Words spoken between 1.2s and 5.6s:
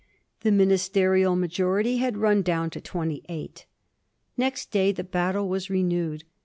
majority had run down to 28. Next day the battle